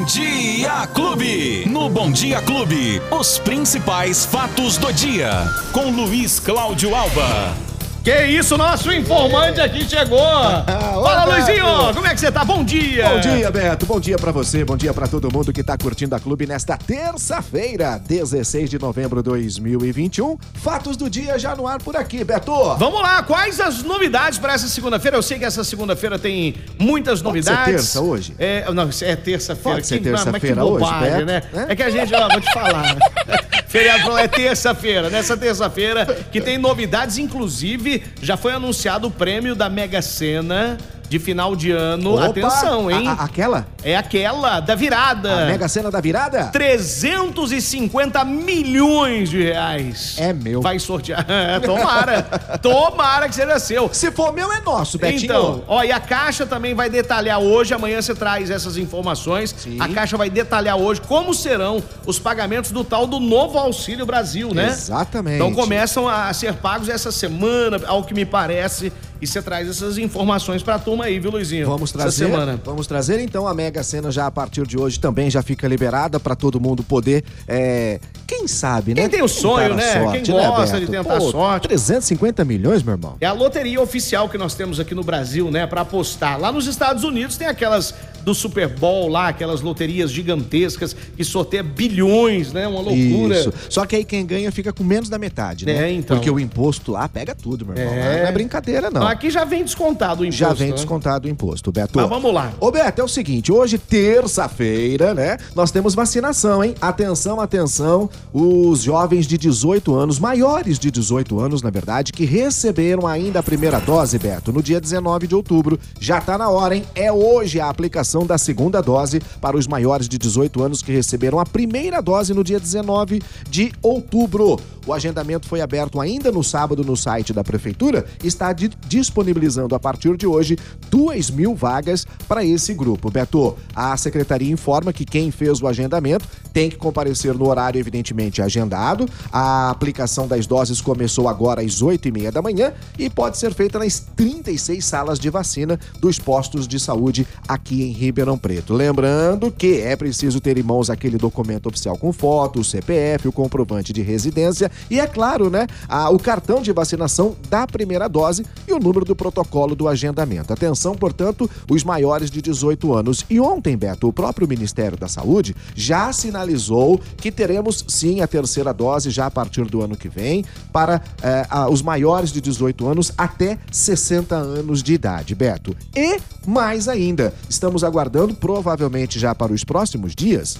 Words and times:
Bom 0.00 0.06
Dia 0.06 0.86
Clube. 0.94 1.66
No 1.68 1.90
Bom 1.90 2.10
Dia 2.10 2.40
Clube, 2.40 3.02
os 3.10 3.38
principais 3.38 4.24
fatos 4.24 4.78
do 4.78 4.90
dia. 4.94 5.30
Com 5.74 5.90
Luiz 5.90 6.40
Cláudio 6.40 6.94
Alba. 6.94 7.69
Que 8.02 8.24
isso, 8.24 8.56
nosso 8.56 8.90
informante 8.90 9.60
aqui 9.60 9.86
chegou! 9.86 10.18
Fala, 10.66 11.24
Luizinho! 11.26 11.92
Como 11.92 12.06
é 12.06 12.14
que 12.14 12.20
você 12.20 12.32
tá? 12.32 12.42
Bom 12.42 12.64
dia! 12.64 13.06
Bom 13.06 13.20
dia, 13.20 13.50
Beto. 13.50 13.84
Bom 13.84 14.00
dia 14.00 14.16
pra 14.16 14.32
você, 14.32 14.64
bom 14.64 14.74
dia 14.74 14.94
pra 14.94 15.06
todo 15.06 15.30
mundo 15.30 15.52
que 15.52 15.62
tá 15.62 15.76
curtindo 15.76 16.14
a 16.14 16.20
clube 16.20 16.46
nesta 16.46 16.78
terça-feira, 16.78 17.98
16 17.98 18.70
de 18.70 18.78
novembro 18.78 19.22
de 19.22 19.28
2021. 19.28 20.38
Fatos 20.54 20.96
do 20.96 21.10
dia 21.10 21.38
já 21.38 21.54
no 21.54 21.66
ar 21.66 21.78
por 21.82 21.94
aqui, 21.94 22.24
Beto. 22.24 22.74
Vamos 22.76 23.02
lá, 23.02 23.22
quais 23.22 23.60
as 23.60 23.82
novidades 23.82 24.38
pra 24.38 24.54
essa 24.54 24.66
segunda-feira? 24.66 25.18
Eu 25.18 25.22
sei 25.22 25.38
que 25.38 25.44
essa 25.44 25.62
segunda-feira 25.62 26.18
tem 26.18 26.54
muitas 26.78 27.20
Pode 27.20 27.24
novidades. 27.24 27.66
terça 27.66 28.00
hoje? 28.00 28.34
É, 28.38 28.64
não, 28.72 28.88
é 29.02 29.16
terça-feira. 29.16 29.76
Pode 29.76 29.86
ser 29.86 30.00
terça-feira 30.00 30.64
hoje, 30.64 30.84
bobagem, 30.84 31.10
Beto, 31.10 31.26
né? 31.26 31.42
né? 31.52 31.66
É 31.68 31.76
que 31.76 31.82
a 31.82 31.90
gente, 31.90 32.14
ó, 32.14 32.28
vou 32.28 32.40
te 32.40 32.50
falar. 32.50 32.96
Feriado 33.70 34.18
é 34.18 34.26
terça-feira. 34.26 35.08
Nessa 35.08 35.36
terça-feira 35.36 36.04
que 36.32 36.40
tem 36.40 36.58
novidades, 36.58 37.18
inclusive 37.18 38.02
já 38.20 38.36
foi 38.36 38.52
anunciado 38.52 39.06
o 39.06 39.10
prêmio 39.12 39.54
da 39.54 39.70
Mega 39.70 40.02
Sena 40.02 40.76
de 41.10 41.18
final 41.18 41.56
de 41.56 41.72
ano. 41.72 42.14
Opa, 42.14 42.26
Atenção, 42.26 42.88
hein? 42.88 43.06
a- 43.08 43.10
a- 43.14 43.24
aquela? 43.24 43.66
É 43.82 43.96
aquela 43.96 44.60
da 44.60 44.76
virada. 44.76 45.42
A 45.42 45.46
Mega 45.46 45.66
Sena 45.68 45.90
da 45.90 46.00
virada? 46.00 46.44
350 46.52 48.24
milhões 48.24 49.28
de 49.28 49.42
reais. 49.42 50.14
É 50.18 50.32
meu. 50.32 50.62
Vai 50.62 50.78
sortear. 50.78 51.26
Tomara. 51.66 52.22
Tomara 52.62 53.28
que 53.28 53.34
seja 53.34 53.58
seu. 53.58 53.92
Se 53.92 54.12
for 54.12 54.32
meu, 54.32 54.52
é 54.52 54.60
nosso, 54.60 54.98
Betinho. 54.98 55.24
Então, 55.24 55.62
ó, 55.66 55.82
e 55.82 55.90
a 55.90 55.98
Caixa 55.98 56.46
também 56.46 56.74
vai 56.74 56.88
detalhar 56.88 57.40
hoje, 57.40 57.74
amanhã 57.74 58.00
você 58.00 58.14
traz 58.14 58.48
essas 58.48 58.76
informações. 58.76 59.52
Sim. 59.58 59.78
A 59.80 59.88
Caixa 59.88 60.16
vai 60.16 60.30
detalhar 60.30 60.76
hoje 60.76 61.00
como 61.00 61.34
serão 61.34 61.82
os 62.06 62.20
pagamentos 62.20 62.70
do 62.70 62.84
tal 62.84 63.04
do 63.06 63.18
novo 63.18 63.58
Auxílio 63.58 64.06
Brasil, 64.06 64.54
né? 64.54 64.68
Exatamente. 64.68 65.34
Então 65.36 65.52
começam 65.52 66.08
a 66.08 66.32
ser 66.32 66.54
pagos 66.54 66.88
essa 66.88 67.10
semana, 67.10 67.80
ao 67.88 68.04
que 68.04 68.14
me 68.14 68.24
parece, 68.24 68.92
e 69.20 69.26
você 69.26 69.42
traz 69.42 69.68
essas 69.68 69.98
informações 69.98 70.62
pra 70.62 70.78
turma 70.78 71.04
aí, 71.04 71.18
viu, 71.18 71.30
Luizinho? 71.30 71.66
Vamos 71.66 71.90
Essa 71.90 71.98
trazer, 71.98 72.24
semana. 72.26 72.60
vamos 72.64 72.86
trazer 72.86 73.20
então 73.20 73.46
a 73.46 73.54
Mega 73.54 73.82
Sena 73.82 74.10
já 74.10 74.26
a 74.26 74.30
partir 74.30 74.66
de 74.66 74.78
hoje 74.78 74.98
também 74.98 75.30
já 75.30 75.42
fica 75.42 75.68
liberada 75.68 76.18
pra 76.18 76.34
todo 76.34 76.60
mundo 76.60 76.82
poder, 76.82 77.24
é, 77.46 78.00
quem 78.26 78.46
sabe, 78.46 78.94
né? 78.94 79.02
Quem 79.02 79.10
tem 79.10 79.22
o 79.22 79.28
sonho, 79.28 79.72
a 79.72 79.76
né? 79.76 80.20
Quem 80.22 80.34
gosta 80.34 80.80
de 80.80 80.86
tentar 80.86 81.16
a 81.16 81.20
sorte. 81.20 81.68
350 81.68 82.44
milhões, 82.44 82.82
meu 82.82 82.94
irmão. 82.94 83.16
É 83.20 83.26
a 83.26 83.32
loteria 83.32 83.80
oficial 83.80 84.28
que 84.28 84.38
nós 84.38 84.54
temos 84.54 84.78
aqui 84.78 84.94
no 84.94 85.02
Brasil, 85.02 85.50
né, 85.50 85.66
Pra 85.66 85.82
apostar. 85.82 86.38
Lá 86.38 86.52
nos 86.52 86.66
Estados 86.66 87.04
Unidos 87.04 87.36
tem 87.36 87.46
aquelas 87.46 87.94
do 88.24 88.34
Super 88.34 88.68
Bowl 88.68 89.08
lá, 89.08 89.28
aquelas 89.28 89.60
loterias 89.60 90.10
gigantescas 90.10 90.94
que 91.16 91.24
sorteia 91.24 91.62
bilhões, 91.62 92.52
né? 92.52 92.66
Uma 92.66 92.80
loucura. 92.80 93.38
Isso. 93.38 93.52
Só 93.68 93.86
que 93.86 93.96
aí 93.96 94.04
quem 94.04 94.24
ganha 94.24 94.50
fica 94.52 94.72
com 94.72 94.84
menos 94.84 95.08
da 95.08 95.18
metade, 95.18 95.66
né? 95.66 95.88
É, 95.88 95.92
então. 95.92 96.16
Porque 96.16 96.30
o 96.30 96.38
imposto 96.38 96.92
lá 96.92 97.08
pega 97.08 97.34
tudo, 97.34 97.64
meu 97.66 97.76
irmão. 97.76 97.94
É. 97.94 98.22
Não 98.22 98.28
é 98.28 98.32
brincadeira, 98.32 98.90
não. 98.90 99.06
Aqui 99.06 99.30
já 99.30 99.44
vem 99.44 99.64
descontado 99.64 100.22
o 100.22 100.24
imposto. 100.24 100.38
Já 100.38 100.52
vem 100.52 100.68
né? 100.68 100.74
descontado 100.74 101.26
o 101.26 101.30
imposto, 101.30 101.72
Beto. 101.72 101.92
Mas 101.94 102.08
vamos 102.08 102.32
lá. 102.32 102.52
Ô, 102.60 102.70
Beto, 102.70 103.00
é 103.00 103.04
o 103.04 103.08
seguinte, 103.08 103.52
hoje, 103.52 103.78
terça-feira, 103.78 105.14
né? 105.14 105.38
Nós 105.54 105.70
temos 105.70 105.94
vacinação, 105.94 106.62
hein? 106.62 106.74
Atenção, 106.80 107.40
atenção, 107.40 108.10
os 108.32 108.82
jovens 108.82 109.26
de 109.26 109.38
18 109.38 109.94
anos, 109.94 110.18
maiores 110.18 110.78
de 110.78 110.90
18 110.90 111.38
anos, 111.38 111.62
na 111.62 111.70
verdade, 111.70 112.12
que 112.12 112.24
receberam 112.24 113.06
ainda 113.06 113.40
a 113.40 113.42
primeira 113.42 113.78
dose, 113.80 114.18
Beto, 114.18 114.52
no 114.52 114.62
dia 114.62 114.80
19 114.80 115.26
de 115.26 115.34
outubro. 115.34 115.78
Já 115.98 116.20
tá 116.20 116.36
na 116.36 116.48
hora, 116.48 116.76
hein? 116.76 116.84
É 116.94 117.12
hoje 117.12 117.60
a 117.60 117.68
aplicação 117.68 118.09
da 118.26 118.36
segunda 118.36 118.80
dose 118.80 119.20
para 119.40 119.56
os 119.56 119.66
maiores 119.66 120.08
de 120.08 120.18
18 120.18 120.62
anos 120.62 120.82
que 120.82 120.92
receberam 120.92 121.38
a 121.38 121.46
primeira 121.46 122.00
dose 122.00 122.34
no 122.34 122.42
dia 122.44 122.58
19 122.58 123.22
de 123.48 123.72
outubro. 123.82 124.58
O 124.86 124.92
agendamento 124.94 125.46
foi 125.46 125.60
aberto 125.60 126.00
ainda 126.00 126.32
no 126.32 126.42
sábado 126.42 126.82
no 126.82 126.96
site 126.96 127.32
da 127.32 127.44
Prefeitura 127.44 128.06
e 128.24 128.26
está 128.26 128.52
di- 128.52 128.70
disponibilizando 128.88 129.74
a 129.74 129.78
partir 129.78 130.16
de 130.16 130.26
hoje 130.26 130.56
2 130.90 131.30
mil 131.30 131.54
vagas 131.54 132.06
para 132.26 132.44
esse 132.44 132.72
grupo. 132.74 133.10
Beto, 133.10 133.56
a 133.74 133.96
secretaria 133.96 134.50
informa 134.50 134.92
que 134.92 135.04
quem 135.04 135.30
fez 135.30 135.60
o 135.62 135.66
agendamento 135.68 136.26
tem 136.52 136.68
que 136.70 136.76
comparecer 136.76 137.34
no 137.34 137.48
horário, 137.48 137.78
evidentemente, 137.78 138.42
agendado. 138.42 139.06
A 139.30 139.70
aplicação 139.70 140.26
das 140.26 140.46
doses 140.46 140.80
começou 140.80 141.28
agora 141.28 141.60
às 141.62 141.82
8 141.82 142.08
e 142.08 142.12
meia 142.12 142.32
da 142.32 142.42
manhã 142.42 142.72
e 142.98 143.08
pode 143.10 143.36
ser 143.38 143.52
feita 143.54 143.78
nas 143.78 144.00
36 144.16 144.84
salas 144.84 145.18
de 145.18 145.28
vacina 145.30 145.78
dos 146.00 146.18
postos 146.18 146.66
de 146.66 146.80
saúde 146.80 147.26
aqui 147.46 147.82
em 147.82 147.92
Ribeirão 148.00 148.38
Preto. 148.38 148.72
Lembrando 148.72 149.50
que 149.52 149.80
é 149.82 149.94
preciso 149.94 150.40
ter 150.40 150.56
em 150.56 150.62
mãos 150.62 150.88
aquele 150.88 151.18
documento 151.18 151.66
oficial 151.68 151.98
com 151.98 152.12
foto, 152.12 152.60
o 152.60 152.64
CPF, 152.64 153.28
o 153.28 153.32
comprovante 153.32 153.92
de 153.92 154.00
residência 154.00 154.70
e, 154.90 154.98
é 154.98 155.06
claro, 155.06 155.50
né, 155.50 155.66
a- 155.88 156.08
o 156.10 156.18
cartão 156.18 156.62
de 156.62 156.72
vacinação 156.72 157.36
da 157.50 157.66
primeira 157.66 158.08
dose 158.08 158.44
e 158.66 158.72
o 158.72 158.78
número 158.78 159.04
do 159.04 159.14
protocolo 159.14 159.74
do 159.74 159.86
agendamento. 159.86 160.52
Atenção, 160.52 160.94
portanto, 160.94 161.48
os 161.70 161.84
maiores 161.84 162.30
de 162.30 162.40
18 162.40 162.94
anos. 162.94 163.24
E 163.28 163.38
ontem, 163.38 163.76
Beto, 163.76 164.08
o 164.08 164.12
próprio 164.12 164.48
Ministério 164.48 164.96
da 164.96 165.06
Saúde 165.08 165.54
já 165.74 166.10
sinalizou 166.12 167.00
que 167.18 167.30
teremos 167.30 167.84
sim 167.86 168.20
a 168.22 168.26
terceira 168.26 168.72
dose 168.72 169.10
já 169.10 169.26
a 169.26 169.30
partir 169.30 169.64
do 169.66 169.82
ano 169.82 169.96
que 169.96 170.08
vem 170.08 170.44
para 170.72 171.02
eh, 171.22 171.46
a- 171.50 171.68
os 171.68 171.82
maiores 171.82 172.32
de 172.32 172.40
18 172.40 172.86
anos 172.88 173.12
até 173.18 173.58
60 173.70 174.36
anos 174.36 174.82
de 174.82 174.94
idade, 174.94 175.34
Beto. 175.34 175.76
E 175.94 176.18
mais 176.50 176.88
ainda, 176.88 177.32
estamos 177.48 177.84
aguardando, 177.84 178.34
provavelmente 178.34 179.18
já 179.18 179.34
para 179.34 179.52
os 179.52 179.64
próximos 179.64 180.14
dias, 180.14 180.58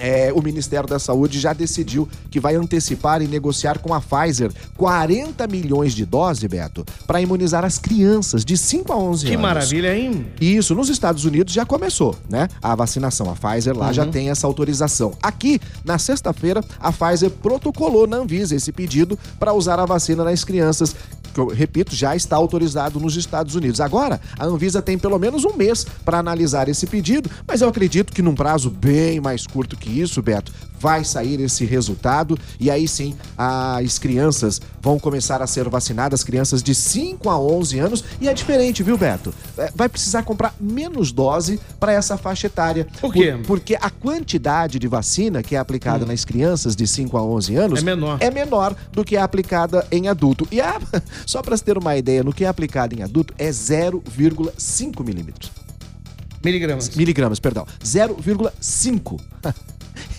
é, 0.00 0.32
o 0.34 0.40
Ministério 0.40 0.88
da 0.88 0.98
Saúde 0.98 1.38
já 1.38 1.52
decidiu 1.52 2.08
que 2.30 2.40
vai 2.40 2.54
antecipar 2.56 3.20
e 3.20 3.28
negociar 3.28 3.78
com 3.80 3.92
a 3.92 4.00
Pfizer 4.00 4.50
40 4.74 5.46
milhões 5.46 5.94
de 5.94 6.06
doses, 6.06 6.42
Beto, 6.48 6.86
para 7.06 7.20
imunizar 7.20 7.66
as 7.66 7.78
crianças 7.78 8.42
de 8.42 8.56
5 8.56 8.90
a 8.90 8.96
11 8.96 9.26
Que 9.26 9.32
anos. 9.32 9.42
maravilha, 9.42 9.94
hein? 9.94 10.26
Isso, 10.40 10.74
nos 10.74 10.88
Estados 10.88 11.26
Unidos 11.26 11.52
já 11.52 11.66
começou, 11.66 12.16
né? 12.30 12.48
A 12.62 12.74
vacinação. 12.74 13.30
A 13.30 13.34
Pfizer 13.36 13.76
lá 13.76 13.92
já 13.92 14.06
tem 14.06 14.30
essa 14.30 14.46
autorização. 14.46 15.12
Aqui, 15.22 15.60
na 15.84 15.98
sexta-feira, 15.98 16.64
a 16.80 16.90
Pfizer 16.90 17.30
protocolou 17.30 18.06
na 18.06 18.16
Anvisa 18.16 18.56
esse 18.56 18.72
pedido 18.72 19.18
para 19.38 19.52
usar 19.52 19.78
a 19.78 19.84
vacina 19.84 20.24
nas 20.24 20.44
crianças. 20.44 20.96
Que 21.32 21.40
eu 21.40 21.48
repito, 21.48 21.94
já 21.94 22.14
está 22.16 22.36
autorizado 22.36 22.98
nos 23.00 23.16
Estados 23.16 23.54
Unidos. 23.54 23.80
Agora, 23.80 24.20
a 24.38 24.44
Anvisa 24.44 24.82
tem 24.82 24.98
pelo 24.98 25.18
menos 25.18 25.44
um 25.44 25.56
mês 25.56 25.86
para 26.04 26.18
analisar 26.18 26.68
esse 26.68 26.86
pedido, 26.86 27.30
mas 27.46 27.60
eu 27.60 27.68
acredito 27.68 28.12
que 28.12 28.22
num 28.22 28.34
prazo 28.34 28.70
bem 28.70 29.20
mais 29.20 29.46
curto 29.46 29.76
que 29.76 30.00
isso, 30.00 30.22
Beto, 30.22 30.52
vai 30.78 31.04
sair 31.04 31.38
esse 31.40 31.64
resultado 31.66 32.38
e 32.58 32.70
aí 32.70 32.88
sim 32.88 33.14
as 33.36 33.98
crianças 33.98 34.60
vão 34.80 34.98
começar 34.98 35.42
a 35.42 35.46
ser 35.46 35.68
vacinadas, 35.68 36.22
crianças 36.24 36.62
de 36.62 36.74
5 36.74 37.28
a 37.28 37.38
11 37.38 37.78
anos, 37.78 38.04
e 38.20 38.28
é 38.28 38.34
diferente, 38.34 38.82
viu, 38.82 38.96
Beto? 38.96 39.32
É, 39.56 39.70
Vai 39.74 39.88
precisar 39.88 40.22
comprar 40.22 40.54
menos 40.60 41.12
dose 41.12 41.60
para 41.78 41.92
essa 41.92 42.16
faixa 42.16 42.46
etária. 42.46 42.86
Por 43.00 43.12
quê? 43.12 43.38
porque 43.46 43.74
a 43.80 43.90
quantidade 43.90 44.78
de 44.78 44.88
vacina 44.88 45.42
que 45.42 45.54
é 45.54 45.58
aplicada 45.58 46.04
nas 46.06 46.24
crianças 46.24 46.74
de 46.76 46.86
5 46.86 47.16
a 47.16 47.22
11 47.22 47.56
anos 47.56 47.80
É 47.80 47.82
menor. 47.82 48.18
é 48.20 48.30
menor 48.30 48.74
do 48.92 49.04
que 49.04 49.16
é 49.16 49.20
aplicada 49.20 49.86
em 49.90 50.08
adulto. 50.08 50.46
E 50.50 50.60
a, 50.60 50.80
só 51.26 51.42
para 51.42 51.56
ter 51.58 51.76
uma 51.78 51.96
ideia, 51.96 52.22
no 52.22 52.32
que 52.32 52.44
é 52.44 52.48
aplicado 52.48 52.94
em 52.94 53.02
adulto 53.02 53.34
é 53.38 53.50
0,5 53.50 55.04
milímetros. 55.04 55.50
Miligramas. 56.42 56.88
Miligramas, 56.96 57.38
perdão. 57.38 57.66
0,5. 57.84 59.20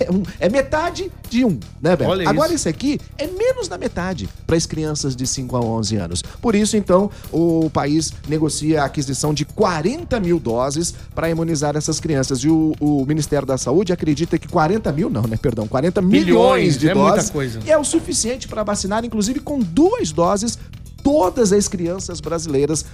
É, 0.04 0.12
um- 0.12 0.24
é 0.40 0.50
metade 0.50 1.12
de 1.30 1.46
um, 1.46 1.60
né, 1.82 1.96
Beto? 1.96 2.10
Olha 2.10 2.28
Agora 2.30 2.48
isso. 2.48 2.56
esse 2.68 2.70
aqui 2.70 3.00
é 3.18 3.28
menos 3.28 3.68
da 3.68 3.78
metade 3.78 4.28
para 4.46 4.56
as 4.56 4.66
crianças 4.66 5.16
de 5.16 5.26
5 5.28 5.56
a 5.56 5.60
11 5.62 5.96
anos. 5.96 6.22
Por 6.42 6.56
isso, 6.56 6.76
então, 6.78 7.10
o 7.32 7.70
país 7.70 8.14
negocia 8.28 8.82
a 8.82 8.86
aquisição 8.86 9.34
de 9.34 9.46
40 9.46 10.20
mil 10.20 10.40
doses 10.40 10.94
para 11.16 11.30
imunizar 11.30 11.76
essas 11.76 12.00
crianças. 12.00 12.40
E 12.40 12.50
o, 12.50 12.74
o 12.80 13.06
Ministério 13.06 13.46
da 13.48 13.58
Saúde 13.58 13.94
acredita 13.94 14.38
que 14.38 14.48
40 14.48 14.92
mil, 14.92 15.10
não, 15.10 15.24
né? 15.24 15.38
Perdão, 15.42 15.68
40 15.68 16.02
milhões, 16.02 16.26
Milhões, 16.26 16.78
de 16.78 16.90
é 16.90 16.94
muita 16.94 17.16
doses. 17.18 17.30
coisa. 17.30 17.60
E 17.66 17.72
é 17.72 17.78
o 17.78 17.84
suficiente 17.84 18.48
para 18.48 18.64
vacinar, 18.64 19.04
inclusive, 19.06 19.40
com 19.40 19.60
duas 19.60 20.12
doses. 20.12 20.58
Todas 21.04 21.52
as 21.52 21.68
crianças 21.68 22.20
brasileiras 22.22 22.86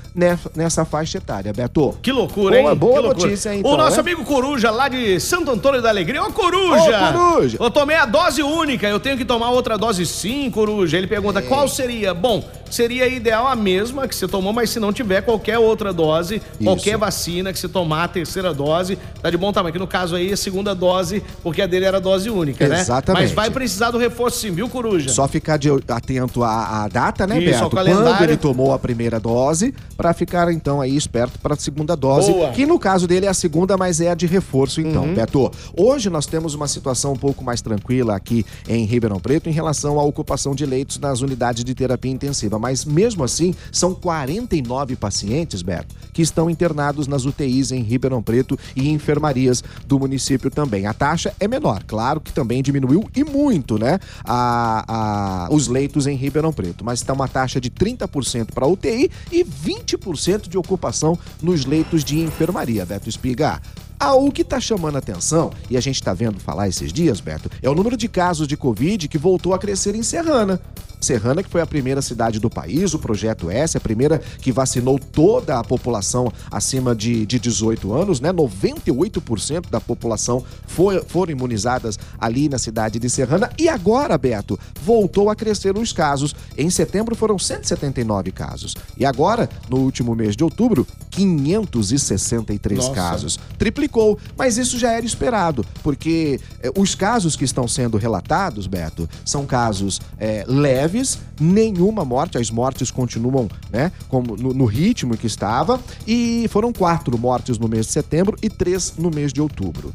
nessa, 0.55 0.85
faixa 0.85 1.17
etária, 1.17 1.51
Beto. 1.53 1.97
Que 2.01 2.11
loucura, 2.11 2.57
hein? 2.57 2.63
Boa, 2.63 2.75
boa 2.75 2.93
Que 2.93 2.99
loucura. 3.01 3.27
notícia, 3.27 3.53
então, 3.55 3.71
O 3.71 3.77
nosso 3.77 3.95
né? 3.95 3.99
amigo 4.01 4.23
Coruja, 4.23 4.71
lá 4.71 4.87
de 4.87 5.19
Santo 5.19 5.51
Antônio 5.51 5.81
da 5.81 5.89
Alegria. 5.89 6.23
Ô, 6.23 6.31
Coruja! 6.31 7.09
Ô, 7.09 7.13
Coruja! 7.13 7.57
Eu 7.59 7.69
tomei 7.69 7.97
a 7.97 8.05
dose 8.05 8.41
única, 8.41 8.87
eu 8.87 8.99
tenho 8.99 9.17
que 9.17 9.25
tomar 9.25 9.49
outra 9.51 9.77
dose 9.77 10.05
sim, 10.05 10.49
Coruja. 10.49 10.97
Ele 10.97 11.07
pergunta 11.07 11.41
qual 11.41 11.67
seria. 11.67 12.13
Bom, 12.13 12.43
seria 12.69 13.07
ideal 13.07 13.47
a 13.47 13.55
mesma 13.55 14.07
que 14.07 14.15
você 14.15 14.27
tomou, 14.27 14.51
mas 14.53 14.69
se 14.69 14.79
não 14.79 14.91
tiver 14.93 15.21
qualquer 15.21 15.57
outra 15.59 15.91
dose, 15.93 16.35
Isso. 16.35 16.63
qualquer 16.63 16.97
vacina 16.97 17.51
que 17.53 17.59
você 17.59 17.67
tomar 17.67 18.03
a 18.05 18.07
terceira 18.07 18.53
dose, 18.53 18.97
tá 19.21 19.29
de 19.29 19.37
bom 19.37 19.51
tamanho. 19.51 19.73
Que 19.73 19.79
no 19.79 19.87
caso 19.87 20.15
aí, 20.15 20.31
a 20.33 20.37
segunda 20.37 20.73
dose, 20.75 21.23
porque 21.43 21.61
a 21.61 21.67
dele 21.67 21.85
era 21.85 21.99
dose 21.99 22.29
única, 22.29 22.67
né? 22.67 22.79
Exatamente. 22.79 23.21
Mas 23.23 23.31
vai 23.31 23.49
precisar 23.49 23.91
do 23.91 23.97
reforço 23.97 24.39
sim, 24.39 24.51
viu, 24.51 24.67
Coruja? 24.69 25.09
Só 25.09 25.27
ficar 25.27 25.57
de- 25.57 25.69
atento 25.87 26.43
à, 26.43 26.83
à 26.83 26.87
data, 26.87 27.25
né, 27.27 27.39
Isso, 27.39 27.63
Beto? 27.63 27.69
Quando 27.69 28.23
ele 28.23 28.37
tomou 28.37 28.73
a 28.73 28.79
primeira 28.79 29.19
dose, 29.19 29.73
pra 29.95 30.13
ficar 30.13 30.51
então 30.51 30.81
aí 30.81 30.95
esperto 30.95 31.39
para 31.39 31.53
a 31.53 31.57
segunda 31.57 31.95
dose, 31.95 32.31
Boa. 32.31 32.49
que 32.51 32.65
no 32.65 32.77
caso 32.79 33.07
dele 33.07 33.25
é 33.25 33.29
a 33.29 33.33
segunda, 33.33 33.77
mas 33.77 33.99
é 34.01 34.09
a 34.11 34.15
de 34.15 34.25
reforço 34.25 34.81
então, 34.81 35.03
Uhum. 35.03 35.13
Beto. 35.13 35.51
Hoje 35.75 36.09
nós 36.09 36.25
temos 36.25 36.53
uma 36.53 36.67
situação 36.67 37.13
um 37.13 37.17
pouco 37.17 37.43
mais 37.43 37.61
tranquila 37.61 38.15
aqui 38.15 38.45
em 38.67 38.85
Ribeirão 38.85 39.19
Preto 39.19 39.49
em 39.49 39.51
relação 39.51 39.99
à 39.99 40.03
ocupação 40.03 40.53
de 40.55 40.65
leitos 40.65 40.99
nas 40.99 41.21
unidades 41.21 41.63
de 41.63 41.73
terapia 41.73 42.11
intensiva, 42.11 42.56
mas 42.59 42.85
mesmo 42.85 43.23
assim 43.23 43.53
são 43.71 43.93
49 43.93 44.95
pacientes, 44.95 45.61
Beto, 45.61 45.95
que 46.13 46.21
estão 46.21 46.49
internados 46.49 47.07
nas 47.07 47.25
UTIs 47.25 47.71
em 47.71 47.81
Ribeirão 47.81 48.21
Preto 48.21 48.57
e 48.75 48.89
enfermarias 48.89 49.63
do 49.85 49.99
município 49.99 50.49
também. 50.49 50.85
A 50.85 50.93
taxa 50.93 51.33
é 51.39 51.47
menor, 51.47 51.83
claro 51.85 52.19
que 52.19 52.31
também 52.33 52.61
diminuiu 52.63 53.03
e 53.15 53.23
muito, 53.23 53.77
né? 53.77 53.99
A, 54.23 55.45
a- 55.47 55.47
os 55.51 55.67
leitos 55.67 56.07
em 56.07 56.15
Ribeirão 56.15 56.51
Preto, 56.53 56.83
mas 56.83 56.99
está 56.99 57.13
uma 57.13 57.27
taxa 57.27 57.59
de 57.61 57.69
30% 57.69 58.51
para 58.53 58.67
UTI 58.67 59.09
e 59.31 59.43
20% 59.43 60.47
de 60.49 60.57
ocupação 60.57 61.17
nos 61.41 61.65
leitos 61.65 62.03
de 62.03 62.19
enfermaria, 62.19 62.85
Beto 62.85 63.09
Espiga. 63.09 63.61
Ah, 63.99 64.13
o 64.13 64.31
que 64.31 64.43
está 64.43 64.59
chamando 64.59 64.95
atenção, 64.97 65.51
e 65.71 65.75
a 65.77 65.81
gente 65.81 65.95
está 65.95 66.13
vendo 66.13 66.39
falar 66.39 66.67
esses 66.67 66.93
dias, 66.93 67.19
Beto, 67.19 67.49
é 67.63 67.69
o 67.69 67.73
número 67.73 67.97
de 67.97 68.07
casos 68.07 68.47
de 68.47 68.55
Covid 68.55 69.07
que 69.07 69.17
voltou 69.17 69.55
a 69.55 69.57
crescer 69.59 69.95
em 69.95 70.03
Serrana. 70.03 70.61
Serrana, 70.99 71.43
que 71.43 71.49
foi 71.49 71.61
a 71.61 71.65
primeira 71.65 72.01
cidade 72.01 72.39
do 72.39 72.49
país, 72.49 72.93
o 72.93 72.99
Projeto 72.99 73.49
S, 73.49 73.77
a 73.77 73.79
primeira 73.79 74.19
que 74.41 74.51
vacinou 74.51 74.99
toda 74.99 75.59
a 75.59 75.63
população 75.63 76.31
acima 76.51 76.95
de, 76.95 77.25
de 77.25 77.39
18 77.39 77.93
anos, 77.93 78.19
né? 78.19 78.31
98% 78.33 79.69
da 79.69 79.79
população 79.79 80.43
foi, 80.65 81.01
foram 81.03 81.31
imunizadas 81.31 81.97
ali 82.19 82.49
na 82.49 82.57
cidade 82.57 82.99
de 82.99 83.09
Serrana. 83.09 83.49
E 83.57 83.69
agora, 83.69 84.17
Beto, 84.17 84.59
voltou 84.83 85.29
a 85.29 85.35
crescer 85.35 85.77
os 85.77 85.93
casos. 85.93 86.35
Em 86.57 86.69
setembro 86.69 87.15
foram 87.15 87.37
179 87.37 88.31
casos. 88.31 88.75
E 88.97 89.05
agora, 89.05 89.49
no 89.69 89.77
último 89.77 90.15
mês 90.15 90.35
de 90.35 90.43
outubro, 90.43 90.87
563 91.11 92.77
Nossa. 92.79 92.93
casos 92.93 93.39
triplicou, 93.57 94.19
mas 94.37 94.57
isso 94.57 94.77
já 94.77 94.91
era 94.91 95.05
esperado, 95.05 95.65
porque 95.81 96.39
eh, 96.61 96.71
os 96.77 96.93
casos 96.93 97.35
que 97.35 97.43
estão 97.43 97.67
sendo 97.67 97.97
relatados, 97.97 98.67
Beto, 98.67 99.09
são 99.25 99.45
casos 99.45 99.99
eh, 100.19 100.45
leves, 100.87 101.19
nenhuma 101.39 102.05
morte, 102.05 102.37
as 102.37 102.49
mortes 102.49 102.89
continuam 102.89 103.49
né, 103.69 103.91
como 104.07 104.37
no, 104.37 104.53
no 104.53 104.65
ritmo 104.65 105.17
que 105.17 105.27
estava, 105.27 105.79
e 106.07 106.47
foram 106.49 106.71
quatro 106.71 107.17
mortes 107.17 107.57
no 107.57 107.67
mês 107.67 107.87
de 107.87 107.91
setembro 107.91 108.37
e 108.41 108.49
três 108.49 108.93
no 108.97 109.11
mês 109.11 109.33
de 109.33 109.41
outubro. 109.41 109.93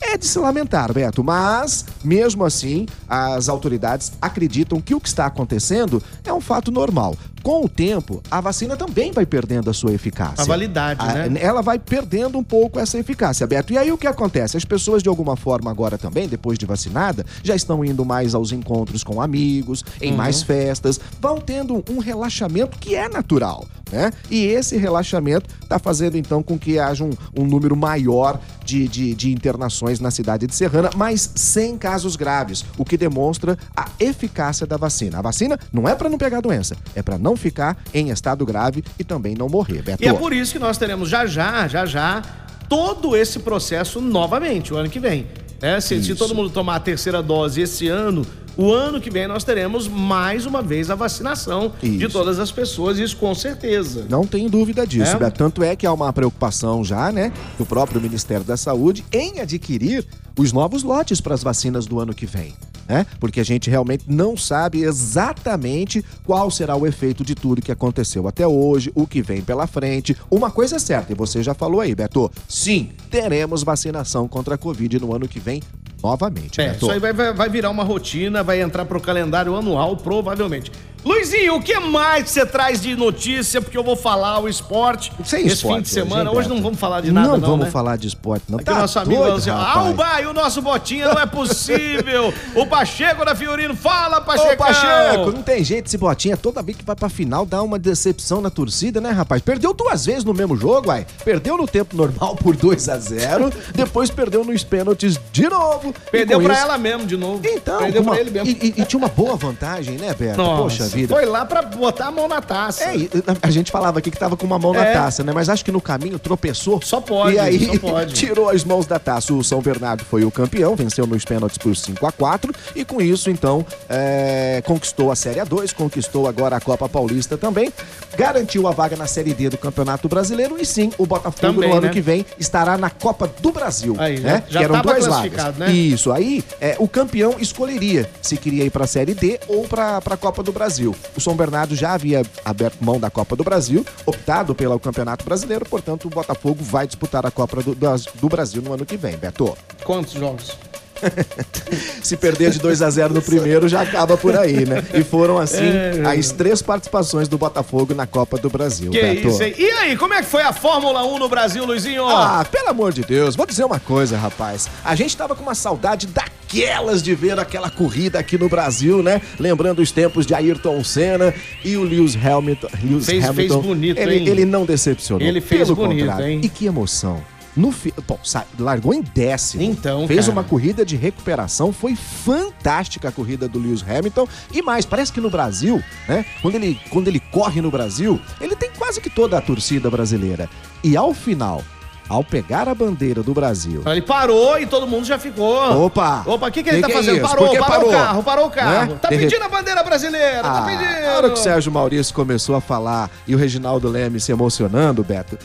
É 0.00 0.16
de 0.16 0.26
se 0.26 0.38
lamentar, 0.38 0.92
Beto, 0.94 1.22
mas, 1.22 1.84
mesmo 2.02 2.42
assim, 2.42 2.86
as 3.06 3.50
autoridades 3.50 4.12
acreditam 4.20 4.80
que 4.80 4.94
o 4.94 5.00
que 5.00 5.08
está 5.08 5.26
acontecendo 5.26 6.02
é 6.24 6.32
um 6.32 6.40
fato 6.40 6.72
normal. 6.72 7.14
Com 7.42 7.64
o 7.64 7.68
tempo, 7.68 8.22
a 8.30 8.40
vacina 8.40 8.76
também 8.76 9.12
vai 9.12 9.24
perdendo 9.24 9.70
a 9.70 9.72
sua 9.72 9.92
eficácia. 9.92 10.42
A 10.42 10.44
validade, 10.44 11.00
A- 11.04 11.26
né? 11.28 11.40
Ela 11.40 11.62
vai 11.62 11.78
perdendo 11.78 12.36
um 12.38 12.44
pouco 12.44 12.78
essa 12.78 12.98
eficácia, 12.98 13.46
Beto. 13.46 13.72
E 13.72 13.78
aí 13.78 13.90
o 13.90 13.96
que 13.98 14.06
acontece? 14.06 14.56
As 14.56 14.64
pessoas, 14.64 15.02
de 15.02 15.08
alguma 15.08 15.36
forma, 15.36 15.70
agora 15.70 15.96
também, 15.96 16.28
depois 16.28 16.58
de 16.58 16.66
vacinada, 16.66 17.24
já 17.42 17.54
estão 17.56 17.84
indo 17.84 18.04
mais 18.04 18.34
aos 18.34 18.52
encontros 18.52 19.02
com 19.02 19.20
amigos, 19.22 19.84
em 20.02 20.10
Uhum. 20.10 20.16
mais 20.18 20.42
festas, 20.42 21.00
vão 21.20 21.40
tendo 21.40 21.82
um 21.90 21.98
relaxamento 21.98 22.78
que 22.78 22.94
é 22.94 23.08
natural, 23.08 23.66
né? 23.90 24.10
E 24.30 24.44
esse 24.44 24.76
relaxamento 24.76 25.48
está 25.62 25.78
fazendo, 25.78 26.16
então, 26.16 26.42
com 26.42 26.58
que 26.58 26.78
haja 26.78 27.04
um, 27.04 27.10
um 27.36 27.44
número 27.46 27.74
maior 27.74 28.38
de, 28.64 28.88
de, 28.88 29.14
de 29.14 29.30
internações 29.30 30.00
na 30.00 30.10
cidade 30.10 30.46
de 30.46 30.54
Serrana, 30.54 30.90
mas 30.96 31.32
sem 31.34 31.76
casos 31.76 32.16
graves, 32.16 32.64
o 32.76 32.84
que 32.84 32.96
demonstra 32.96 33.58
a 33.76 33.88
eficácia 33.98 34.66
da 34.66 34.76
vacina. 34.76 35.18
A 35.18 35.22
vacina 35.22 35.58
não 35.72 35.88
é 35.88 35.94
para 35.94 36.08
não 36.08 36.18
pegar 36.18 36.38
a 36.38 36.40
doença, 36.40 36.76
é 36.94 37.02
para 37.02 37.18
não 37.18 37.36
ficar 37.36 37.76
em 37.92 38.10
estado 38.10 38.44
grave 38.44 38.84
e 38.98 39.04
também 39.04 39.34
não 39.34 39.48
morrer, 39.48 39.82
Beto. 39.82 40.02
E 40.02 40.08
é 40.08 40.12
por 40.12 40.32
isso 40.32 40.52
que 40.52 40.58
nós 40.58 40.78
teremos 40.78 41.08
já 41.08 41.26
já, 41.26 41.66
já 41.68 41.86
já, 41.86 42.22
todo 42.68 43.16
esse 43.16 43.40
processo 43.40 44.00
novamente, 44.00 44.72
o 44.72 44.76
ano 44.76 44.88
que 44.88 45.00
vem. 45.00 45.26
né? 45.60 45.80
se, 45.80 46.02
se 46.02 46.14
todo 46.14 46.34
mundo 46.34 46.50
tomar 46.50 46.76
a 46.76 46.80
terceira 46.80 47.22
dose 47.22 47.60
esse 47.60 47.88
ano, 47.88 48.24
o 48.56 48.72
ano 48.72 49.00
que 49.00 49.10
vem 49.10 49.26
nós 49.26 49.44
teremos 49.44 49.88
mais 49.88 50.46
uma 50.46 50.62
vez 50.62 50.90
a 50.90 50.94
vacinação 50.94 51.72
de 51.80 52.04
Isso. 52.04 52.10
todas 52.10 52.38
as 52.38 52.50
pessoas, 52.50 52.98
isso 52.98 53.16
com 53.16 53.34
certeza. 53.34 54.06
Não 54.08 54.26
tem 54.26 54.48
dúvida 54.48 54.86
disso, 54.86 55.16
É? 55.16 55.18
Beto. 55.18 55.38
Tanto 55.38 55.62
é 55.62 55.74
que 55.76 55.86
há 55.86 55.92
uma 55.92 56.12
preocupação 56.12 56.84
já, 56.84 57.10
né, 57.12 57.32
do 57.58 57.64
próprio 57.64 58.00
Ministério 58.00 58.44
da 58.44 58.56
Saúde 58.56 59.04
em 59.12 59.40
adquirir 59.40 60.06
os 60.38 60.52
novos 60.52 60.82
lotes 60.82 61.20
para 61.20 61.34
as 61.34 61.42
vacinas 61.42 61.86
do 61.86 61.98
ano 62.00 62.14
que 62.14 62.26
vem. 62.26 62.54
Né? 62.88 63.06
Porque 63.20 63.38
a 63.38 63.44
gente 63.44 63.70
realmente 63.70 64.04
não 64.08 64.36
sabe 64.36 64.82
exatamente 64.82 66.04
qual 66.24 66.50
será 66.50 66.74
o 66.74 66.86
efeito 66.86 67.24
de 67.24 67.36
tudo 67.36 67.62
que 67.62 67.70
aconteceu 67.70 68.26
até 68.26 68.46
hoje, 68.46 68.90
o 68.96 69.06
que 69.06 69.22
vem 69.22 69.42
pela 69.42 69.66
frente. 69.68 70.16
Uma 70.28 70.50
coisa 70.50 70.74
é 70.74 70.78
certa, 70.78 71.12
e 71.12 71.14
você 71.14 71.40
já 71.40 71.54
falou 71.54 71.80
aí, 71.80 71.94
Beto. 71.94 72.30
Sim, 72.48 72.90
teremos 73.08 73.62
vacinação 73.62 74.26
contra 74.26 74.56
a 74.56 74.58
Covid 74.58 74.98
no 74.98 75.14
ano 75.14 75.28
que 75.28 75.38
vem 75.38 75.62
novamente, 76.02 76.60
É, 76.60 76.68
Beto. 76.68 76.76
isso 76.84 76.90
aí 76.90 76.98
vai, 76.98 77.12
vai, 77.12 77.32
vai 77.32 77.48
virar 77.48 77.70
uma 77.70 77.84
rotina, 77.84 78.42
vai 78.42 78.60
entrar 78.60 78.84
pro 78.84 79.00
calendário 79.00 79.54
anual, 79.56 79.96
provavelmente. 79.96 80.70
Luizinho, 81.04 81.54
o 81.56 81.62
que 81.62 81.78
mais 81.80 82.28
você 82.28 82.44
traz 82.44 82.80
de 82.82 82.94
notícia? 82.94 83.60
Porque 83.62 83.76
eu 83.76 83.82
vou 83.82 83.96
falar 83.96 84.38
o 84.40 84.48
esporte 84.48 85.10
Sem 85.24 85.46
esse 85.46 85.54
esporte 85.56 85.76
fim 85.76 85.82
de 85.82 85.88
semana. 85.88 86.30
Hoje, 86.30 86.42
Beto? 86.48 86.54
não 86.54 86.62
vamos 86.62 86.78
falar 86.78 87.00
de 87.00 87.10
nada, 87.10 87.28
não, 87.28 87.38
Não 87.38 87.48
vamos 87.48 87.64
né? 87.66 87.70
falar 87.70 87.96
de 87.96 88.06
esporte, 88.06 88.44
não. 88.48 88.56
Aqui 88.58 88.66
Tá 88.66 88.74
o 88.74 88.78
nosso 88.80 88.98
amigo 88.98 89.22
doido, 89.22 89.36
assim. 89.38 89.50
Alba, 89.50 90.20
e 90.20 90.26
o 90.26 90.32
nosso 90.34 90.60
botinha 90.60 91.08
não 91.14 91.20
é 91.20 91.24
possível. 91.26 92.34
o 92.54 92.66
Pacheco 92.66 93.24
da 93.24 93.34
Fiorino, 93.34 93.74
fala, 93.74 94.20
Pacheco! 94.20 94.52
Ô, 94.52 94.56
Pacheco, 94.56 95.32
não 95.32 95.42
tem 95.42 95.64
jeito 95.64 95.86
esse 95.86 95.96
botinha. 95.96 96.36
Toda 96.36 96.62
vez 96.62 96.76
que 96.76 96.84
vai 96.84 96.94
pra 96.94 97.08
final 97.08 97.46
dá 97.46 97.62
uma 97.62 97.78
decepção 97.78 98.42
na 98.42 98.50
torcida, 98.50 99.00
né, 99.00 99.10
rapaz? 99.10 99.40
Perdeu 99.40 99.72
duas 99.72 100.04
vezes 100.04 100.22
no 100.24 100.34
mesmo 100.34 100.54
jogo, 100.54 100.88
uai. 100.88 101.06
Perdeu 101.24 101.56
no 101.56 101.66
tempo 101.66 101.96
normal 101.96 102.36
por 102.36 102.54
2 102.54 102.88
a 102.90 102.98
0 102.98 103.50
depois 103.74 104.10
perdeu 104.10 104.44
nos 104.44 104.62
pênaltis 104.64 105.18
de 105.32 105.48
novo. 105.48 105.94
Perdeu 106.12 106.40
pra 106.42 106.52
isso- 106.52 106.62
ela 106.62 106.76
mesmo, 106.76 107.06
de 107.06 107.16
novo. 107.16 107.40
Então, 107.42 107.78
Perdeu 107.78 108.02
uma- 108.02 108.12
pra 108.12 108.20
ele 108.20 108.30
mesmo. 108.30 108.48
E, 108.48 108.52
e- 108.76 108.82
e 108.82 108.84
tinha 108.84 108.98
uma 108.98 109.08
boa 109.08 109.34
vantagem, 109.36 109.96
né, 109.96 110.14
Beto? 110.14 110.36
Nossa, 110.36 110.62
Poxa 110.62 110.89
vida. 110.94 111.14
Foi 111.14 111.24
lá 111.24 111.44
pra 111.44 111.62
botar 111.62 112.06
a 112.06 112.10
mão 112.10 112.28
na 112.28 112.40
taça. 112.40 112.84
É, 112.84 112.94
a 113.42 113.50
gente 113.50 113.70
falava 113.70 113.98
aqui 113.98 114.10
que 114.10 114.18
tava 114.18 114.36
com 114.36 114.46
uma 114.46 114.58
mão 114.58 114.72
na 114.72 114.84
É. 114.84 114.92
taça, 114.92 115.22
né? 115.24 115.32
Mas 115.34 115.48
acho 115.48 115.64
que 115.64 115.72
no 115.72 115.80
caminho 115.80 116.18
tropeçou. 116.18 116.80
Só 116.82 117.00
pode, 117.00 117.36
E 117.36 117.38
aí 117.38 117.66
só 117.66 117.78
pode. 117.78 118.14
tirou 118.20 118.48
as 118.48 118.64
mãos 118.64 118.86
da 118.86 118.98
taça. 118.98 119.32
O 119.32 119.42
São 119.44 119.60
Bernardo 119.60 120.04
foi 120.04 120.24
o 120.24 120.30
campeão, 120.30 120.74
venceu 120.76 121.06
nos 121.06 121.24
pênaltis 121.24 121.58
por 121.58 121.74
5 121.76 122.06
a 122.06 122.12
4 122.12 122.52
e 122.74 122.84
com 122.84 123.00
isso, 123.00 123.30
então, 123.30 123.64
é, 123.88 124.62
conquistou 124.64 125.10
a 125.10 125.16
Série 125.16 125.40
A2, 125.40 125.74
conquistou 125.74 126.26
agora 126.28 126.56
a 126.56 126.60
Copa 126.60 126.88
Paulista 126.88 127.36
também, 127.36 127.72
garantiu 128.16 128.66
a 128.66 128.70
vaga 128.70 128.96
na 128.96 129.06
Série 129.06 129.34
D 129.34 129.50
do 129.50 129.58
Campeonato 129.58 130.08
Brasileiro 130.08 130.56
e 130.60 130.64
sim, 130.64 130.90
o 130.98 131.06
Botafogo 131.06 131.54
Também, 131.54 131.68
no 131.68 131.76
ano 131.76 131.86
né? 131.86 131.92
que 131.92 132.00
vem 132.00 132.24
estará 132.38 132.76
na 132.78 132.90
Copa 132.90 133.30
do 133.40 133.52
Brasil. 133.52 133.96
Aí, 133.98 134.18
né? 134.20 134.42
já 134.48 134.58
que 134.60 134.64
eram 134.64 134.80
duas 134.82 135.06
vagas. 135.06 135.56
né? 135.56 135.70
Isso, 135.70 136.10
aí 136.12 136.42
é, 136.60 136.76
o 136.78 136.88
campeão 136.88 137.34
escolheria 137.38 138.08
se 138.22 138.36
queria 138.36 138.64
ir 138.64 138.70
para 138.70 138.84
a 138.84 138.86
Série 138.86 139.14
D 139.14 139.38
ou 139.48 139.66
para 139.66 139.98
a 140.04 140.16
Copa 140.16 140.42
do 140.42 140.52
Brasil. 140.52 140.79
O 140.88 141.20
São 141.20 141.34
Bernardo 141.34 141.74
já 141.74 141.92
havia 141.92 142.22
aberto 142.44 142.78
mão 142.80 142.98
da 142.98 143.10
Copa 143.10 143.36
do 143.36 143.44
Brasil, 143.44 143.84
optado 144.06 144.54
pelo 144.54 144.78
Campeonato 144.80 145.24
Brasileiro, 145.24 145.64
portanto 145.64 146.06
o 146.06 146.10
Botafogo 146.10 146.58
vai 146.62 146.86
disputar 146.86 147.24
a 147.26 147.30
Copa 147.30 147.62
do, 147.62 147.74
do 147.74 148.28
Brasil 148.28 148.62
no 148.62 148.72
ano 148.72 148.84
que 148.86 148.96
vem, 148.96 149.16
Beto. 149.16 149.56
Quantos 149.84 150.12
jogos? 150.14 150.56
Se 152.02 152.14
perder 152.16 152.50
de 152.50 152.58
2 152.58 152.82
a 152.82 152.90
0 152.90 153.14
no 153.14 153.22
primeiro, 153.22 153.68
já 153.68 153.80
acaba 153.82 154.16
por 154.18 154.36
aí, 154.36 154.66
né? 154.66 154.84
E 154.92 155.02
foram 155.02 155.38
assim 155.38 155.64
É. 155.64 156.02
as 156.18 156.30
três 156.30 156.60
participações 156.60 157.26
do 157.28 157.38
Botafogo 157.38 157.94
na 157.94 158.06
Copa 158.06 158.36
do 158.36 158.50
Brasil, 158.50 158.90
Que 158.90 159.00
Beto. 159.00 159.28
isso, 159.28 159.42
hein? 159.42 159.54
E 159.56 159.64
aí, 159.70 159.96
como 159.96 160.12
é 160.14 160.18
que 160.22 160.28
foi 160.28 160.42
a 160.42 160.52
Fórmula 160.52 161.02
1 161.04 161.18
no 161.18 161.28
Brasil, 161.28 161.64
Luizinho? 161.64 162.06
Ah, 162.06 162.44
pelo 162.50 162.68
amor 162.68 162.92
de 162.92 163.02
Deus, 163.02 163.34
vou 163.34 163.46
dizer 163.46 163.64
uma 163.64 163.80
coisa, 163.80 164.18
rapaz. 164.18 164.68
A 164.84 164.94
gente 164.94 165.16
tava 165.16 165.34
com 165.34 165.42
uma 165.42 165.54
saudade 165.54 166.06
daquelas 166.50 167.02
de 167.02 167.14
ver 167.14 167.38
aquela 167.38 167.70
corrida 167.70 168.18
aqui 168.18 168.36
no 168.36 168.48
Brasil, 168.48 169.02
né? 169.02 169.22
Lembrando 169.38 169.80
os 169.80 169.92
tempos 169.92 170.26
de 170.26 170.34
Ayrton 170.34 170.82
Senna 170.82 171.32
e 171.64 171.76
o 171.76 171.82
Lewis 171.84 172.16
Hamilton. 172.16 172.68
Lewis 172.82 173.06
Fez- 173.06 173.24
Hamilton. 173.24 173.54
fez 173.54 173.66
bonito, 173.66 173.98
ele, 173.98 174.14
hein? 174.16 174.28
ele 174.28 174.44
não 174.44 174.64
decepcionou. 174.64 175.26
Ele 175.26 175.40
fez 175.40 175.62
pelo 175.64 175.76
bonito, 175.76 176.06
contrário. 176.06 176.26
hein? 176.26 176.40
E 176.42 176.48
que 176.48 176.66
emoção. 176.66 177.22
No 177.56 177.72
fi... 177.72 177.92
Bom, 178.06 178.18
sa- 178.22 178.46
largou 178.58 178.94
em 178.94 179.02
décimo. 179.02 179.62
Então, 179.62 180.06
Fez 180.06 180.20
cara. 180.20 180.32
uma 180.32 180.44
corrida 180.44 180.84
de 180.84 180.96
recuperação. 180.96 181.72
Foi 181.72 181.96
fantástica 181.96 183.08
a 183.08 183.12
corrida 183.12 183.48
do 183.48 183.58
Lewis 183.58 183.82
Hamilton. 183.82 184.26
E 184.52 184.62
mais, 184.62 184.86
parece 184.86 185.12
que 185.12 185.20
no 185.20 185.28
Brasil, 185.30 185.82
né? 186.08 186.24
Quando 186.42 186.54
ele, 186.54 186.78
quando 186.90 187.08
ele 187.08 187.18
corre 187.18 187.60
no 187.60 187.70
Brasil, 187.70 188.20
ele 188.40 188.54
tem 188.54 188.70
quase 188.78 189.00
que 189.00 189.10
toda 189.10 189.36
a 189.36 189.40
torcida 189.40 189.90
brasileira. 189.90 190.48
E 190.82 190.96
ao 190.96 191.12
final, 191.12 191.62
ao 192.10 192.24
pegar 192.24 192.68
a 192.68 192.74
bandeira 192.74 193.22
do 193.22 193.32
Brasil. 193.32 193.82
Ele 193.86 194.02
parou 194.02 194.58
e 194.58 194.66
todo 194.66 194.84
mundo 194.84 195.04
já 195.06 195.16
ficou. 195.16 195.84
Opa! 195.86 196.24
Opa, 196.26 196.48
o 196.48 196.50
que, 196.50 196.60
que 196.62 196.68
ele 196.68 196.76
Que 196.78 196.82
tá 196.82 196.88
que 196.88 196.92
é 196.92 196.96
fazendo? 196.96 197.16
isso? 197.18 197.28
parou, 197.28 197.46
parou, 197.52 197.64
parou? 197.66 197.88
o 197.88 197.92
carro, 197.92 198.22
parou 198.24 198.46
o 198.46 198.50
carro. 198.50 198.92
Né? 198.92 198.98
Tá 199.00 199.08
pedindo 199.08 199.44
a 199.44 199.48
bandeira 199.48 199.82
brasileira, 199.84 200.42
tá 200.42 200.58
Ah, 200.58 200.62
pedindo. 200.62 201.06
na 201.06 201.12
hora 201.16 201.28
que 201.30 201.34
o 201.34 201.42
Sérgio 201.42 201.70
Maurício 201.70 202.12
começou 202.12 202.56
a 202.56 202.60
falar 202.60 203.08
e 203.28 203.34
o 203.34 203.38
Reginaldo 203.38 203.88
Leme 203.88 204.18
se 204.18 204.32
emocionando, 204.32 205.04
Beto, 205.04 205.38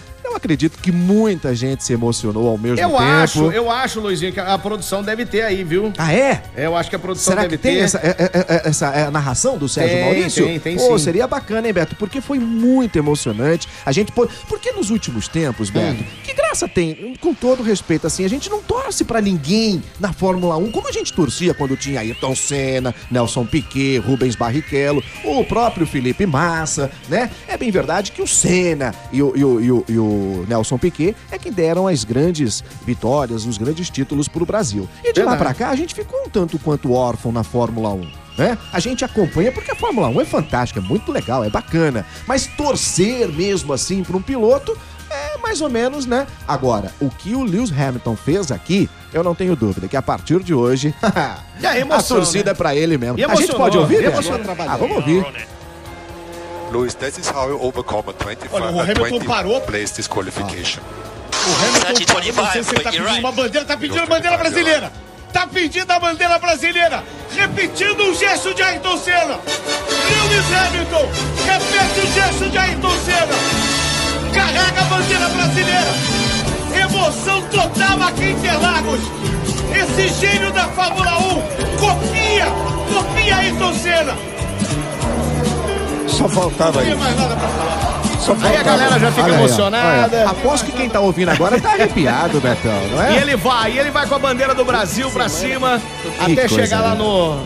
acredito 0.46 0.78
que 0.80 0.92
muita 0.92 1.56
gente 1.56 1.84
se 1.84 1.92
emocionou 1.92 2.48
ao 2.48 2.58
mesmo 2.58 2.78
Eu 2.80 2.90
tempo. 2.90 3.02
acho, 3.02 3.52
eu 3.52 3.70
acho, 3.72 4.00
Luizinho, 4.00 4.32
que 4.32 4.40
a 4.40 4.58
produção 4.58 5.02
deve 5.04 5.26
ter 5.26 5.42
aí, 5.42 5.64
viu? 5.64 5.92
Ah, 5.98 6.14
é? 6.14 6.44
Eu 6.56 6.76
acho 6.78 6.90
que 6.90 6.96
a 6.96 7.00
produção 7.00 7.32
Será 7.34 7.42
deve 7.42 7.58
que 7.58 7.64
tem 7.64 7.76
ter. 7.78 7.82
essa, 7.82 7.98
é- 7.98 8.16
é- 8.20 8.56
é- 8.56 8.70
essa 8.70 8.88
é 8.90 9.04
a 9.06 9.12
narração 9.12 9.58
do 9.58 9.68
Sérgio 9.68 9.96
Tem, 9.98 10.06
Maurício? 10.06 10.46
tem, 10.46 10.60
tem 10.60 10.78
Pô, 10.78 10.98
sim. 10.98 11.04
seria 11.04 11.26
bacana, 11.28 11.68
hein, 11.68 11.74
Beto? 11.74 11.96
Porque 11.96 12.22
foi 12.22 12.38
muito 12.40 12.96
emocionante. 12.98 13.68
A 13.86 13.92
gente 13.92 14.12
pôde... 14.12 14.32
Porque 14.48 14.72
nos 14.72 14.90
últimos 14.92 15.28
tempos, 15.28 15.70
Beto, 15.70 16.02
Hum. 16.02 16.06
que 16.24 16.34
graça 16.34 16.68
tem, 16.68 17.16
com 17.20 17.34
todo 17.34 17.64
respeito, 17.64 18.06
assim, 18.08 18.24
a 18.24 18.30
gente 18.30 18.50
não 18.50 18.62
torce 18.62 19.04
pra 19.04 19.20
ninguém 19.20 19.82
na 20.00 20.14
Fórmula 20.14 20.56
1, 20.58 20.72
como 20.72 20.88
a 20.88 20.92
gente 20.92 21.12
torcia 21.12 21.54
quando 21.54 21.76
tinha 21.76 22.00
Ayrton 22.02 22.36
Senna, 22.36 22.94
Nelson 23.10 23.46
Piquet, 23.46 23.98
Rubens 23.98 24.36
Barrichello, 24.36 25.04
o 25.24 25.44
próprio 25.44 25.88
Felipe 25.88 26.26
Massa, 26.26 26.92
né? 27.10 27.30
É 27.48 27.58
bem 27.58 27.72
verdade 27.72 28.12
que 28.12 28.22
o 28.22 28.28
Senna 28.28 28.94
e 29.12 29.22
o, 29.24 29.34
e 29.36 29.44
o- 29.44 29.62
e 29.62 29.72
o- 29.72 29.86
e 29.90 29.98
o 30.00 30.35
Nelson 30.48 30.78
Piquet 30.78 31.16
é 31.32 31.38
quem 31.38 31.52
deram 31.52 31.88
as 31.88 32.04
grandes 32.04 32.64
vitórias, 32.86 33.46
os 33.46 33.58
grandes 33.58 33.90
títulos 33.90 34.28
pro 34.28 34.46
Brasil. 34.46 34.88
E 35.04 35.14
de 35.14 35.20
lá 35.22 35.32
Verdade. 35.32 35.38
pra 35.38 35.54
cá, 35.54 35.70
a 35.72 35.76
gente 35.76 35.94
ficou 35.94 36.20
um 36.26 36.30
tanto 36.30 36.60
quanto 36.60 36.92
órfão 36.94 37.32
na 37.32 37.44
Fórmula 37.44 37.90
1. 37.90 38.26
Né? 38.38 38.58
A 38.74 38.80
gente 38.80 39.06
acompanha 39.06 39.52
porque 39.52 39.72
a 39.72 39.76
Fórmula 39.76 40.10
1 40.10 40.22
é 40.22 40.26
fantástica, 40.26 40.80
é 40.80 40.84
muito 40.84 41.12
legal, 41.12 41.44
é 41.44 41.50
bacana. 41.50 42.06
Mas 42.28 42.48
torcer 42.48 43.30
mesmo 43.30 43.72
assim 43.72 44.04
para 44.04 44.18
um 44.18 44.22
piloto 44.22 44.78
é 45.10 45.38
mais 45.38 45.62
ou 45.62 45.70
menos, 45.70 46.06
né? 46.06 46.28
Agora, 46.48 46.92
o 47.00 47.10
que 47.10 47.34
o 47.34 47.44
Lewis 47.44 47.72
Hamilton 47.72 48.16
fez 48.16 48.52
aqui, 48.52 48.90
eu 49.14 49.24
não 49.24 49.34
tenho 49.34 49.56
dúvida 49.56 49.88
que 49.88 49.96
a 49.96 50.02
partir 50.02 50.44
de 50.44 50.54
hoje 50.54 50.94
a 51.02 51.80
emoção, 51.80 52.18
a 52.18 52.20
torcida 52.22 52.46
né? 52.46 52.52
é 52.52 52.54
pra 52.54 52.76
ele 52.76 52.98
mesmo. 52.98 53.18
E 53.18 53.24
a 53.24 53.36
gente 53.36 53.56
pode 53.56 53.78
ouvir, 53.78 54.04
emocionou. 54.04 54.56
Ah, 54.68 54.76
vamos 54.76 54.98
ouvir. 54.98 55.26
Lewis, 56.72 56.96
that 56.96 57.18
is 57.18 57.30
how 57.30 57.48
you 57.48 57.60
overcome 57.60 58.04
a 58.10 58.14
25 58.14 58.54
Olha, 58.56 58.72
o 58.72 58.80
a 58.80 58.84
Hamilton 58.84 59.20
20 59.20 59.26
parou. 59.26 59.62
place 59.62 59.96
disqualification. 59.96 60.82
O 60.82 61.52
Hamilton, 61.64 62.34
parou, 62.34 62.64
se 62.64 62.76
ele 62.76 62.84
tá 62.84 62.92
pedindo 62.92 63.20
uma 63.20 63.32
bandeira, 63.32 63.66
tá 63.66 63.78
pedindo 63.78 64.02
a 64.02 64.06
bandeira 64.06 64.38
brasileira. 64.38 64.92
Tá 65.32 65.48
pedindo 65.48 65.92
a 65.92 66.00
bandeira 66.00 66.40
brasileira. 66.40 67.04
Repetindo 67.36 68.00
o 68.10 68.16
gesto 68.16 68.54
de 68.54 68.64
Ayrton 68.64 68.98
Senna. 68.98 69.40
Lewis 70.10 70.54
Hamilton, 70.54 71.10
repete 71.46 72.00
o 72.00 72.14
gesto 72.14 72.50
de 72.50 72.58
Ayrton 72.58 72.92
Senna. 73.06 73.36
Carrega 74.34 74.82
a 74.82 74.86
bandeira 74.86 75.30
brasileira. 75.30 75.94
Emoção 76.82 77.42
total 77.50 78.02
aqui 78.08 78.24
em 78.24 78.32
Interlagos. 78.32 79.00
Esse 79.76 80.08
gênio 80.20 80.52
da 80.52 80.68
Fórmula 80.70 81.18
1 81.20 81.42
copia, 81.78 82.46
copia 82.94 83.36
Ayrton 83.38 83.74
Senna. 83.74 84.35
Só 86.26 86.30
faltava. 86.30 86.82
Só 88.20 88.36
Aí 88.42 88.58
a 88.58 88.64
galera 88.64 89.00
já 89.00 89.12
fica 89.12 89.24
Olha 89.24 89.34
aí, 89.34 89.40
ó. 89.42 89.46
emocionada. 89.46 90.18
Olha, 90.18 90.30
Aposto 90.30 90.66
que 90.66 90.72
quem 90.72 90.90
tá 90.90 91.00
ouvindo 91.00 91.30
agora 91.30 91.62
tá 91.62 91.74
arrepiado, 91.74 92.40
Betão, 92.40 92.72
não 92.92 93.02
é? 93.02 93.14
E 93.14 93.18
ele 93.18 93.36
vai, 93.36 93.74
e 93.74 93.80
ele 93.80 93.92
vai 93.92 94.08
com 94.08 94.16
a 94.16 94.20
bandeira 94.20 94.56
do 94.56 94.66
Brasil 94.66 95.12
pra 95.12 95.30
cima, 95.30 95.80
até 96.20 96.48
coisa, 96.48 96.48
chegar 96.48 96.82
lá 96.82 96.96
né? 96.96 96.98
no 96.98 97.38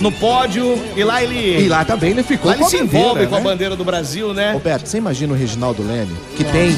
no 0.00 0.12
pódio 0.12 0.80
e 0.96 1.02
lá 1.02 1.22
ele 1.22 1.64
E 1.64 1.68
lá 1.68 1.84
também 1.84 2.10
ele 2.10 2.22
ficou 2.22 2.48
lá 2.48 2.54
ele 2.54 2.60
com 2.60 2.66
a 2.66 2.70
se 2.70 2.78
bandeira, 2.78 2.98
envolve 3.04 3.26
com 3.26 3.34
a 3.34 3.38
né? 3.38 3.44
bandeira 3.44 3.76
do 3.76 3.84
Brasil, 3.84 4.32
né? 4.32 4.52
Roberto, 4.52 4.86
você 4.86 4.98
imagina 4.98 5.32
o 5.32 5.36
Reginaldo 5.36 5.82
Leme, 5.86 6.16
que 6.36 6.44
tem 6.44 6.76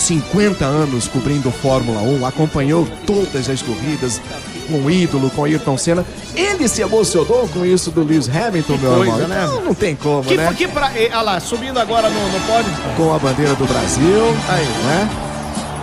50 0.00 0.64
anos 0.64 1.06
cobrindo 1.08 1.50
Fórmula 1.50 2.00
1, 2.00 2.24
acompanhou 2.26 2.88
todas 3.06 3.48
as 3.50 3.60
corridas, 3.60 4.20
com 4.66 4.78
o 4.82 4.90
ídolo, 4.90 5.28
com 5.30 5.44
Ayrton 5.44 5.76
Senna. 5.76 6.04
Ele 6.34 6.66
se 6.68 6.80
emocionou 6.80 7.46
com 7.48 7.66
isso 7.66 7.90
do 7.90 8.02
Lewis 8.02 8.28
Hamilton, 8.28 8.76
meu 8.78 8.94
coisa, 8.94 9.12
irmão. 9.22 9.28
né? 9.28 9.46
Não, 9.46 9.60
não 9.66 9.74
tem 9.74 9.94
como, 9.94 10.22
Que, 10.24 10.36
né? 10.36 10.54
que 10.56 10.66
pra, 10.68 10.90
eh, 10.96 11.10
olha 11.12 11.20
lá, 11.22 11.40
subindo 11.40 11.78
agora 11.78 12.08
no, 12.08 12.28
no 12.32 12.40
pódio. 12.40 12.72
Com 12.96 13.12
a 13.14 13.18
bandeira 13.18 13.54
do 13.54 13.66
Brasil, 13.66 14.34
Aí. 14.48 14.64
né? 14.84 15.10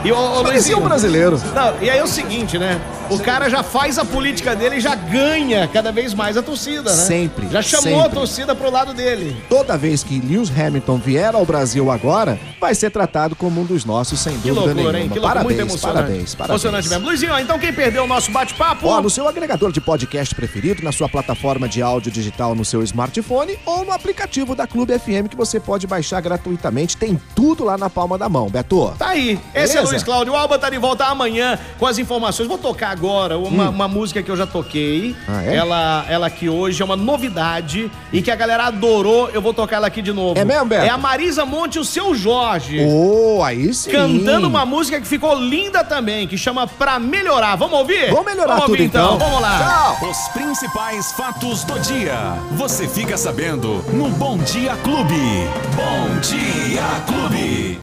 E 0.04 0.12
o, 0.12 0.16
o 0.18 0.42
Luizinho, 0.42 0.80
um 0.80 0.82
brasileiro. 0.82 1.40
Não, 1.54 1.74
e 1.82 1.90
aí 1.90 1.98
é 2.00 2.04
o 2.04 2.08
seguinte, 2.08 2.58
né? 2.58 2.80
O 3.10 3.20
cara 3.20 3.50
já 3.50 3.64
faz 3.64 3.98
a 3.98 4.06
política 4.06 4.56
dele 4.56 4.78
e 4.78 4.80
já 4.80 4.96
ganha 4.96 5.68
cada 5.68 5.92
vez 5.92 6.14
mais 6.14 6.36
a 6.38 6.42
torcida, 6.42 6.90
né? 6.90 7.04
Sempre, 7.04 7.48
Já 7.50 7.62
chamou 7.62 8.00
a 8.00 8.04
sempre. 8.04 8.18
torcida 8.20 8.56
pro 8.56 8.70
lado 8.72 8.94
dele. 8.94 9.36
Toda 9.50 9.78
vez 9.78 10.04
que 10.04 10.20
Lewis 10.20 10.50
Hamilton 10.50 10.98
vier 10.98 11.36
ao 11.36 11.46
Brasil 11.46 11.90
agora, 11.92 12.38
vai 12.60 12.76
ser 12.76 12.90
tratado 12.90 13.36
como 13.36 13.62
um 13.62 13.66
dos 13.66 13.86
nossos, 13.86 14.20
sem 14.20 14.34
Que 14.40 14.50
dúvida 14.50 14.74
loucura, 14.74 14.92
nenhuma. 14.94 15.14
Que 15.14 15.20
loucura, 15.20 15.22
parabéns, 15.22 15.46
muito 15.46 15.60
emocionante. 15.62 16.02
parabéns, 16.04 16.36
parabéns. 16.36 16.64
Emocionante 16.64 16.90
mesmo. 16.90 17.06
Luizinho, 17.06 17.40
então 17.40 17.60
quem 17.60 17.74
perdeu 17.74 18.04
o 18.04 18.08
nosso 18.08 18.32
bate-papo... 18.32 18.88
Ó, 18.88 19.02
no 19.02 19.10
seu 19.10 19.28
agregador 19.28 19.72
de 19.72 19.80
podcast 19.80 20.34
preferido, 20.36 20.84
na 20.84 20.92
sua 20.92 21.08
plataforma 21.08 21.68
de 21.68 21.82
áudio 21.82 22.12
digital 22.12 22.54
no 22.56 22.66
seu 22.66 22.84
smartphone 22.84 23.58
ou 23.66 23.86
no 23.86 23.92
aplicativo 23.92 24.56
da 24.56 24.68
Clube 24.68 24.98
FM 24.98 25.28
que 25.30 25.36
você 25.38 25.60
pode 25.60 25.88
baixar 25.88 26.20
gratuitamente. 26.22 26.98
Tem 26.98 27.20
tudo 27.36 27.64
lá 27.64 27.78
na 27.78 27.90
palma 27.90 28.18
da 28.18 28.28
mão, 28.28 28.50
Beto. 28.50 28.94
Tá 28.98 29.10
aí. 29.10 29.40
Esse 29.54 29.74
é 29.74 29.76
Beleza? 29.76 29.82
Luiz 29.92 30.04
Cláudio 30.04 30.36
Alba, 30.36 30.58
tá 30.60 30.70
de 30.70 30.78
volta 30.78 31.06
amanhã 31.06 31.58
com 31.78 31.86
as 31.86 31.98
informações. 31.98 32.48
Vou 32.48 32.58
tocar 32.58 32.97
agora 32.98 33.38
uma, 33.38 33.70
uma 33.70 33.88
música 33.88 34.24
que 34.24 34.30
eu 34.30 34.36
já 34.36 34.48
toquei. 34.48 35.12
Hum. 35.12 35.16
Ah, 35.27 35.44
é? 35.46 35.56
Ela, 35.56 36.06
ela 36.10 36.30
que 36.30 36.50
hoje 36.50 36.82
é 36.82 36.86
uma 36.86 36.96
novidade 36.96 37.92
e 38.12 38.22
que 38.22 38.32
a 38.32 38.36
galera 38.36 38.66
adorou. 38.66 39.30
Eu 39.30 39.42
vou 39.42 39.54
tocar 39.54 39.77
ela 39.77 39.88
aqui 39.88 40.01
de 40.01 40.12
novo. 40.12 40.39
É 40.39 40.44
mesmo, 40.44 40.66
Beto? 40.66 40.84
É 40.86 40.89
a 40.89 40.98
Marisa 40.98 41.46
Monte 41.46 41.75
e 41.75 41.80
o 41.80 41.86
Seu 41.86 42.16
Jorge. 42.16 42.80
Oh, 42.89 43.44
aí 43.44 43.72
sim. 43.74 43.92
Cantando 43.92 44.48
uma 44.48 44.66
música 44.66 45.00
que 45.00 45.08
ficou 45.08 45.39
linda 45.39 45.84
também, 45.84 46.27
que 46.27 46.38
chama 46.38 46.66
Pra 46.68 46.98
Melhorar. 46.98 47.56
Vamos 47.56 47.77
ouvir? 47.80 48.10
Vamos 48.10 48.25
melhorar 48.25 48.56
Vamos 48.56 48.66
tudo 48.66 48.72
ouvir, 48.72 48.86
então. 48.86 49.18
Vamos 49.18 49.42
lá. 49.42 49.96
Tchau. 50.00 50.10
Os 50.10 50.27
principais 50.30 51.12
fatos 51.12 51.63
do 51.63 51.80
dia. 51.80 52.34
Você 52.54 52.88
fica 52.88 53.16
sabendo 53.18 53.84
no 53.94 54.10
Bom 54.10 54.38
Dia 54.39 54.75
Clube. 54.77 55.48
Bom 55.75 56.20
Dia 56.22 56.84
Clube. 57.06 57.75